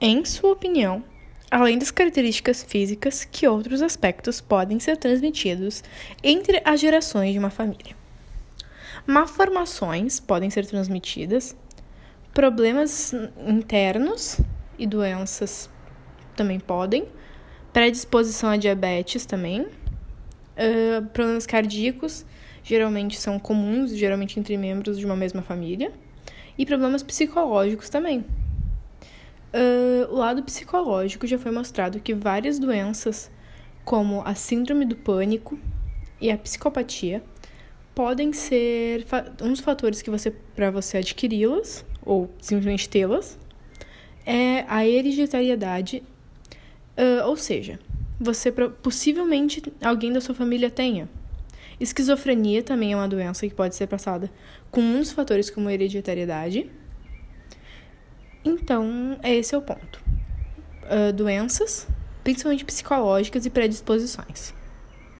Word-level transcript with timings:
Em 0.00 0.24
sua 0.24 0.52
opinião, 0.52 1.04
além 1.50 1.78
das 1.78 1.90
características 1.92 2.64
físicas, 2.64 3.24
que 3.24 3.46
outros 3.46 3.80
aspectos 3.80 4.40
podem 4.40 4.80
ser 4.80 4.96
transmitidos 4.96 5.84
entre 6.22 6.60
as 6.64 6.80
gerações 6.80 7.32
de 7.32 7.38
uma 7.38 7.50
família? 7.50 7.94
Malformações 9.06 10.18
podem 10.18 10.50
ser 10.50 10.66
transmitidas, 10.66 11.56
problemas 12.32 13.14
internos 13.46 14.40
e 14.76 14.86
doenças 14.86 15.70
também 16.34 16.58
podem, 16.58 17.06
predisposição 17.72 18.50
a 18.50 18.56
diabetes 18.56 19.24
também, 19.24 19.60
uh, 19.62 21.06
problemas 21.12 21.46
cardíacos 21.46 22.26
geralmente 22.64 23.16
são 23.20 23.38
comuns, 23.38 23.94
geralmente 23.96 24.40
entre 24.40 24.56
membros 24.56 24.98
de 24.98 25.06
uma 25.06 25.14
mesma 25.14 25.42
família, 25.42 25.92
e 26.58 26.66
problemas 26.66 27.02
psicológicos 27.02 27.88
também. 27.88 28.24
Uh, 29.54 30.12
o 30.12 30.16
lado 30.16 30.42
psicológico 30.42 31.28
já 31.28 31.38
foi 31.38 31.52
mostrado 31.52 32.00
que 32.00 32.12
várias 32.12 32.58
doenças, 32.58 33.30
como 33.84 34.20
a 34.24 34.34
síndrome 34.34 34.84
do 34.84 34.96
pânico 34.96 35.56
e 36.20 36.28
a 36.28 36.36
psicopatia, 36.36 37.22
podem 37.94 38.32
ser 38.32 39.06
um 39.40 39.50
dos 39.50 39.60
fatores 39.60 40.02
que 40.02 40.10
você 40.10 40.32
para 40.32 40.72
você 40.72 40.98
adquiri-las 40.98 41.86
ou 42.04 42.28
simplesmente 42.40 42.88
tê-las 42.88 43.38
é 44.26 44.64
a 44.68 44.86
hereditariedade, 44.86 46.02
uh, 46.96 47.26
ou 47.26 47.36
seja, 47.36 47.78
você 48.18 48.50
possivelmente 48.50 49.62
alguém 49.82 50.12
da 50.12 50.20
sua 50.20 50.34
família 50.34 50.70
tenha. 50.70 51.08
Esquizofrenia 51.78 52.62
também 52.62 52.92
é 52.92 52.96
uma 52.96 53.08
doença 53.08 53.46
que 53.46 53.54
pode 53.54 53.74
ser 53.74 53.86
passada 53.86 54.30
com 54.70 54.98
dos 54.98 55.12
fatores 55.12 55.50
como 55.50 55.68
hereditariedade. 55.68 56.70
Então, 58.44 59.18
esse 59.22 59.54
é 59.54 59.58
o 59.58 59.62
ponto. 59.62 60.02
Uh, 60.84 61.12
doenças, 61.12 61.86
principalmente 62.22 62.64
psicológicas 62.64 63.46
e 63.46 63.50
predisposições. 63.50 64.52